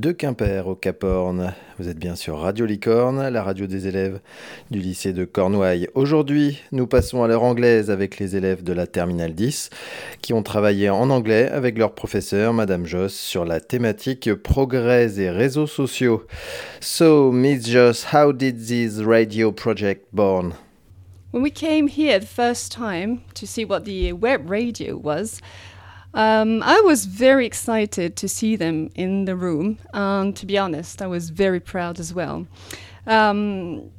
[0.00, 1.54] de Quimper au Cap Horn.
[1.78, 4.20] Vous êtes bien sur Radio Licorne, la radio des élèves
[4.70, 5.88] du lycée de Cornouailles.
[5.94, 9.70] Aujourd'hui, nous passons à l'heure anglaise avec les élèves de la Terminale 10
[10.20, 15.30] qui ont travaillé en anglais avec leur professeur, Madame Joss, sur la thématique progrès et
[15.30, 16.26] réseaux sociaux.
[16.80, 20.52] So, Miss Joss, how did this radio project born?
[21.32, 25.40] When we came here the first time to see what the web radio was,
[26.14, 31.02] Um, I was very excited to see them in the room, and to be honest,
[31.02, 32.46] I was very proud as well.
[33.06, 33.90] Um,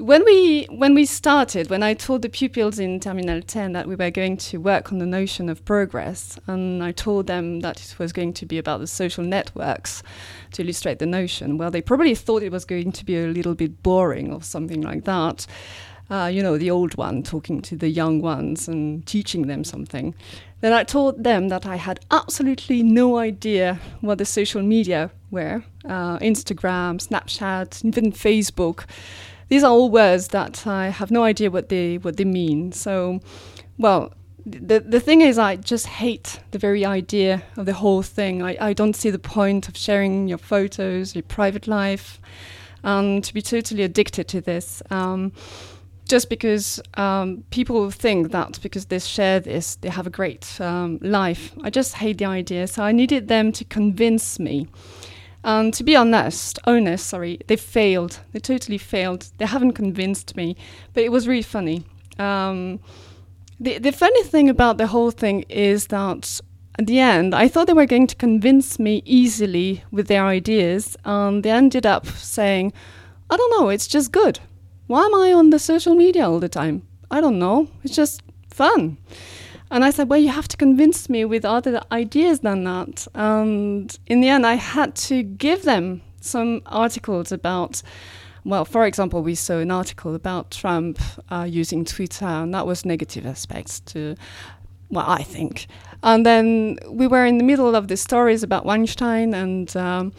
[0.00, 3.94] when we when we started, when I told the pupils in Terminal 10 that we
[3.94, 7.98] were going to work on the notion of progress, and I told them that it
[7.98, 10.02] was going to be about the social networks
[10.52, 13.54] to illustrate the notion, well, they probably thought it was going to be a little
[13.54, 15.46] bit boring or something like that.
[16.10, 20.14] Uh, you know, the old one talking to the young ones and teaching them something.
[20.60, 25.62] Then I told them that I had absolutely no idea what the social media were
[25.84, 28.84] uh, Instagram, Snapchat, even Facebook.
[29.48, 32.72] These are all words that I have no idea what they, what they mean.
[32.72, 33.20] So,
[33.78, 34.12] well,
[34.46, 38.42] the, the thing is, I just hate the very idea of the whole thing.
[38.42, 42.20] I, I don't see the point of sharing your photos, your private life,
[42.82, 44.82] and to be totally addicted to this.
[44.90, 45.32] Um,
[46.10, 50.98] just because um, people think that because they share this, they have a great um,
[51.00, 51.52] life.
[51.62, 52.66] I just hate the idea.
[52.66, 54.66] So I needed them to convince me.
[55.44, 58.18] And to be honest, honest, sorry, they failed.
[58.32, 59.30] They totally failed.
[59.38, 60.56] They haven't convinced me,
[60.94, 61.84] but it was really funny.
[62.18, 62.80] Um,
[63.60, 66.40] the the funny thing about the whole thing is that
[66.78, 70.96] at the end, I thought they were going to convince me easily with their ideas,
[71.04, 72.72] and they ended up saying,
[73.30, 74.40] "I don't know, it's just good."
[74.90, 76.82] Why am I on the social media all the time?
[77.12, 77.68] I don't know.
[77.84, 78.98] It's just fun.
[79.70, 83.06] And I said, well, you have to convince me with other ideas than that.
[83.14, 87.82] And in the end, I had to give them some articles about,
[88.44, 90.98] well, for example, we saw an article about Trump
[91.30, 94.16] uh, using Twitter, and that was negative aspects to,
[94.88, 95.68] well, I think.
[96.02, 100.12] And then we were in the middle of the stories about Weinstein and um,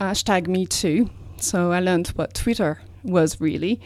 [0.00, 1.08] hashtag Me Too.
[1.36, 3.80] So I learned what Twitter was really.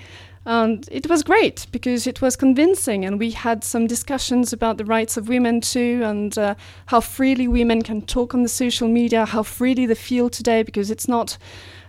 [0.44, 4.84] And it was great because it was convincing, and we had some discussions about the
[4.84, 6.56] rights of women too, and uh,
[6.86, 10.90] how freely women can talk on the social media, how freely they feel today, because
[10.90, 11.38] it's not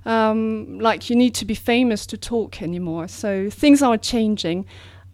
[0.06, 3.07] um, like you need to be famous to talk anymore.
[3.07, 4.66] So things are changing.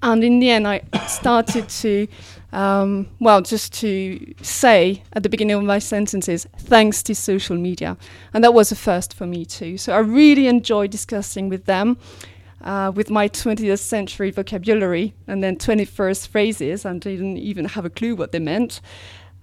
[0.01, 2.07] And in the end, I started to,
[2.53, 7.97] um, well, just to say at the beginning of my sentences, thanks to social media.
[8.33, 9.77] And that was a first for me too.
[9.77, 11.97] So I really enjoyed discussing with them.
[12.61, 17.89] Uh, with my 20th century vocabulary and then 21st phrases, and didn't even have a
[17.89, 18.81] clue what they meant.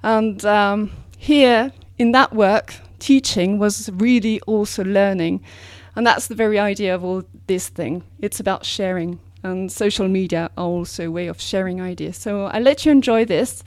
[0.03, 5.43] And um, here in that work, teaching was really also learning.
[5.95, 8.03] And that's the very idea of all this thing.
[8.21, 12.17] It's about sharing and social media are also a way of sharing ideas.
[12.17, 13.62] So I let you enjoy this.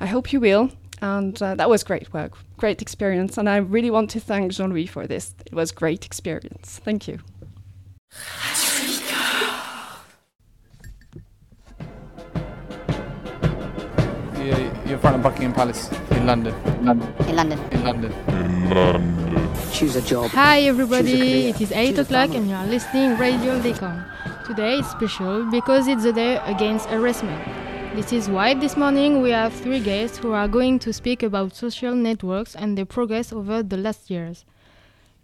[0.00, 0.70] I hope you will.
[1.00, 3.36] And uh, that was great work, great experience.
[3.38, 5.34] And I really want to thank Jean Louis for this.
[5.46, 6.80] It was great experience.
[6.84, 7.18] Thank you.
[14.36, 16.54] You're in front of Buckingham Palace in London.
[16.84, 17.14] London.
[17.28, 17.58] In London.
[17.72, 18.12] In London.
[18.12, 19.72] In London.
[19.72, 20.30] Choose a job.
[20.30, 24.11] Hi everybody, it is 8 o'clock and you are listening Radio Licorne.
[24.46, 27.44] Today is special because it's the day against harassment.
[27.94, 31.54] This is why this morning we have three guests who are going to speak about
[31.54, 34.44] social networks and their progress over the last years.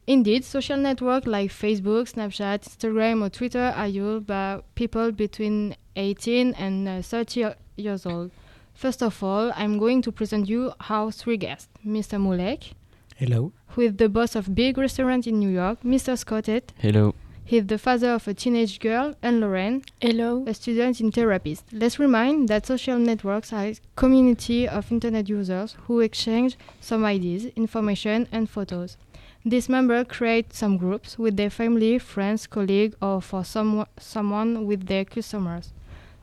[0.06, 6.54] Indeed, social networks like Facebook, Snapchat, Instagram, or Twitter are used by people between 18
[6.54, 8.30] and uh, 30 years old.
[8.72, 12.20] First of all, I'm going to present you our three guests Mr.
[12.20, 12.72] Mulek.
[13.16, 13.52] Hello.
[13.70, 16.16] Who is the boss of big restaurant in New York, Mr.
[16.16, 16.70] Scottet.
[16.78, 17.14] Hello.
[17.48, 19.82] He's the father of a teenage girl, and Lauren.
[20.03, 20.44] Hello.
[20.47, 21.64] A student in therapist.
[21.72, 27.47] Let's remind that social networks are a community of internet users who exchange some ideas,
[27.56, 28.98] information, and photos.
[29.47, 34.86] These members create some groups with their family, friends, colleagues, or for some, someone with
[34.86, 35.72] their customers.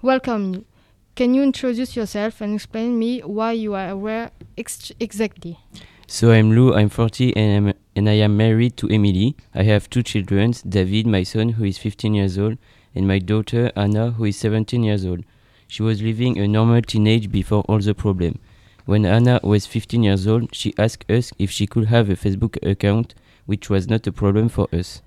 [0.03, 0.63] Welcome.
[1.15, 4.29] Can you introduce yourself and explain me why you are where
[4.59, 5.57] ex exactly?
[6.07, 9.35] So I'm Lou, I'm 40 and, I'm, and I am married to Emily.
[9.55, 12.59] I have two children, David, my son, who is 15 years old,
[12.93, 15.23] and my daughter, Anna, who is 17 years old.
[15.67, 18.37] She was living a normal teenage before all the problem.
[18.85, 22.63] When Anna was 15 years old, she asked us if she could have a Facebook
[22.63, 23.15] account,
[23.47, 25.01] which was not a problem for us.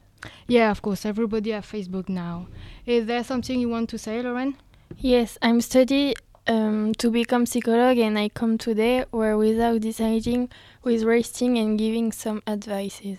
[0.49, 2.49] Yeah, of course, everybody has Facebook now.
[2.87, 4.57] Is there something you want to say, Lauren?
[4.97, 6.15] Yes, I'm studying
[6.95, 10.51] to become psychologue and I come today where without deciding
[10.83, 13.19] with resting and giving some advices.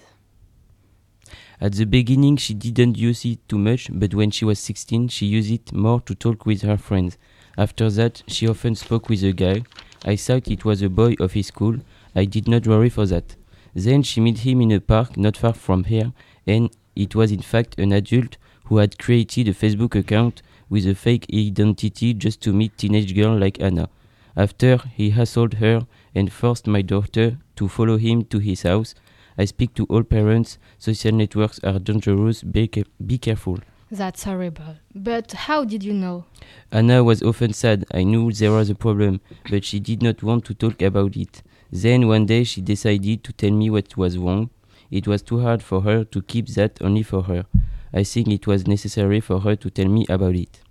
[1.61, 5.25] At the beginning, she didn't use it too much, but when she was 16, she
[5.25, 7.17] used it more to talk with her friends.
[7.57, 9.63] After that, she often spoke with a guy.
[10.05, 11.77] I thought it was a boy of his school.
[12.15, 13.35] I did not worry for that.
[13.75, 16.13] Then she met him in a park not far from here,
[16.47, 20.95] and it was in fact an adult who had created a Facebook account with a
[20.95, 23.89] fake identity just to meet teenage girl like Anna.
[24.35, 28.95] After he hassled her and forced my daughter to follow him to his house,
[29.37, 30.57] I speak to all parents.
[30.77, 32.43] Social networks are dangerous.
[32.43, 33.59] Be, ca- be careful.
[33.91, 34.75] That's horrible.
[34.93, 36.25] But how did you know?
[36.71, 37.85] Anna was often sad.
[37.91, 41.41] I knew there was a problem, but she did not want to talk about it.
[41.71, 44.51] Then one day she decided to tell me what was wrong.
[44.91, 47.45] It was too hard for her to keep that only for her.
[47.93, 50.61] I think it was necessary for her to tell me about it.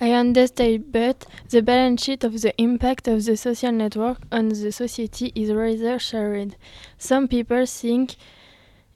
[0.00, 4.72] I understand, but the balance sheet of the impact of the social network on the
[4.72, 6.56] society is rather shared.
[6.96, 8.16] Some people think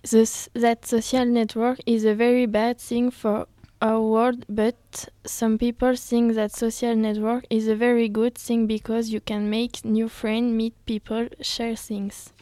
[0.02, 3.46] this, that social network is a very bad thing for
[3.82, 9.10] our world, but some people think that social network is a very good thing because
[9.10, 12.32] you can make new friends, meet people, share things.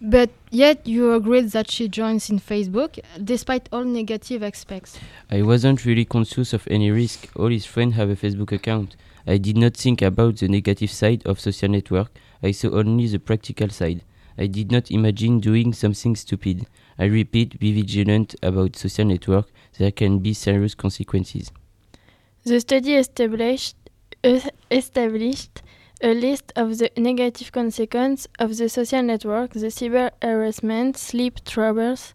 [0.00, 4.98] But yet you agreed that she joins in Facebook, despite all negative aspects.
[5.30, 7.28] I wasn't really conscious of any risk.
[7.36, 8.96] All his friends have a Facebook account.
[9.26, 12.12] I did not think about the negative side of social network.
[12.42, 14.02] I saw only the practical side.
[14.38, 16.66] I did not imagine doing something stupid.
[16.98, 19.48] I repeat, be vigilant about social network.
[19.78, 21.50] There can be serious consequences.
[22.44, 23.76] The study established,
[24.22, 24.40] uh,
[24.70, 25.62] established
[26.02, 32.12] a list of the negative consequences of the social network, the cyber harassment, sleep troubles,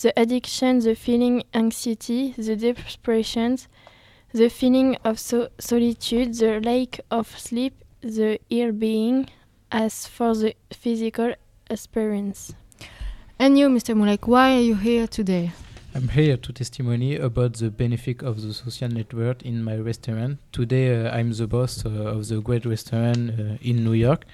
[0.00, 3.68] the addiction, the feeling anxiety, the depressions,
[4.32, 9.28] the feeling of so- solitude, the lack of sleep, the ill-being,
[9.70, 11.34] as for the physical
[11.70, 12.52] experience.
[13.38, 13.96] And you, Mr.
[13.96, 15.52] Mulek, why are you here today?
[15.94, 20.38] I'm here to testimony about the benefit of the social network in my restaurant.
[20.50, 24.24] Today uh, I'm the boss uh, of the great restaurant uh, in New York,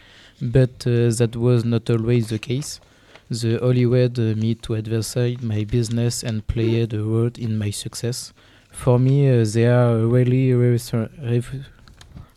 [0.41, 2.81] but uh, that was not always the case.
[3.29, 8.33] The only way me to advertise my business and play a role in my success.
[8.71, 11.67] For me, uh, they are really revolution- rev-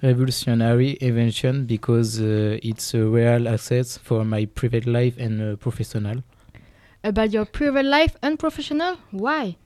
[0.01, 6.23] revolutionary invention because uh, it's a real asset for my private life and professional.
[7.03, 8.97] About your private life and professional?
[9.09, 9.57] Why?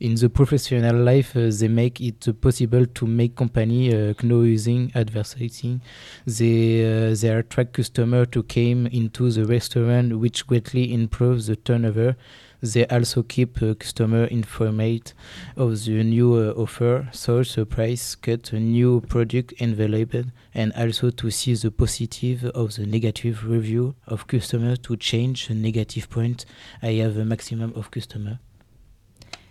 [0.00, 4.90] In the professional life, uh, they make it possible to make company uh, know using
[4.96, 5.80] advertising.
[6.26, 12.16] They uh, they attract customer to came into the restaurant, which greatly improves the turnover.
[12.60, 15.12] They also keep uh, customer informed
[15.56, 20.24] of the new uh, offer, search the price cut, new product available,
[20.54, 25.54] and also to see the positive of the negative review of customer to change the
[25.54, 26.46] negative point.
[26.82, 28.40] I have a maximum of customer.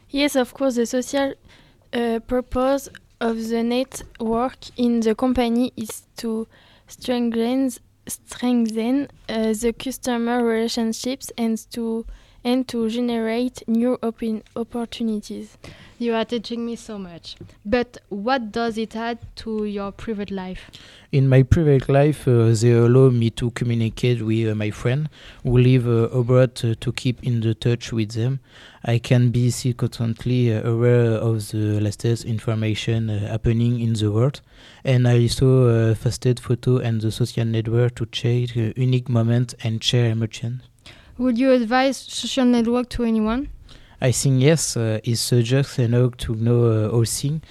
[0.10, 1.34] Yes, of course, the social
[1.94, 2.90] uh, purpose
[3.22, 6.48] of the network in the company is to
[6.88, 7.72] strengthen
[8.08, 12.06] strengthen uh, the customer relationships and to
[12.48, 15.58] and to generate new open opportunities.
[16.00, 17.36] You are teaching me so much.
[17.66, 20.72] But what does it add to your private life?
[21.12, 25.10] In my private life, uh, they allow me to communicate with uh, my friend
[25.44, 28.40] who live uh, abroad uh, to keep in the touch with them.
[28.86, 34.40] I can be constantly uh, aware of the latest information uh, happening in the world,
[34.86, 39.54] and I also uh, fasted photo and the social network to share uh, unique moments
[39.66, 40.62] and share emotions.
[41.18, 43.50] Would you advise social network to anyone?
[44.00, 47.42] I think yes, uh, it's just enough to know uh, all things,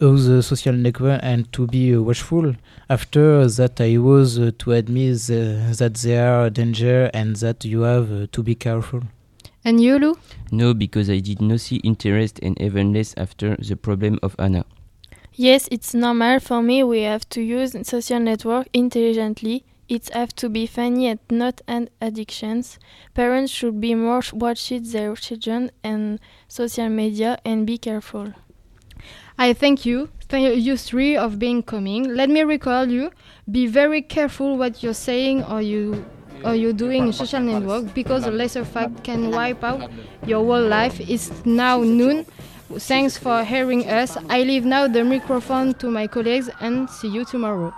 [0.00, 2.54] all the social network, and to be uh, watchful.
[2.88, 7.82] After that, I was uh, to admit uh, that there are danger and that you
[7.82, 9.02] have uh, to be careful.
[9.62, 10.16] And you, Lou?
[10.50, 14.64] No, because I did not see interest and even less after the problem of Anna.
[15.34, 16.82] Yes, it's normal for me.
[16.82, 19.64] We have to use social network intelligently.
[19.88, 22.78] It have to be funny and not an addictions.
[23.14, 28.32] Parents should be more watching their children and social media and be careful.
[29.38, 32.14] I thank you, thank you three of being coming.
[32.14, 33.12] Let me recall you:
[33.48, 36.04] be very careful what you're saying or you
[36.44, 39.88] or you're doing in social network because a lesser fact can wipe out
[40.26, 40.98] your whole life.
[41.00, 42.26] It's now noon.
[42.78, 44.16] Thanks for hearing us.
[44.28, 47.72] I leave now the microphone to my colleagues and see you tomorrow.